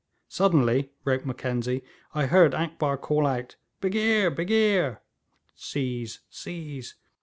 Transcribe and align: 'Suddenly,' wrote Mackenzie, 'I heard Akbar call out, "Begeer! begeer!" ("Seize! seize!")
'Suddenly,' 0.27 0.89
wrote 1.05 1.27
Mackenzie, 1.27 1.83
'I 2.15 2.25
heard 2.25 2.55
Akbar 2.55 2.97
call 2.97 3.27
out, 3.27 3.55
"Begeer! 3.81 4.31
begeer!" 4.31 5.01
("Seize! 5.53 6.21
seize!") 6.27 6.95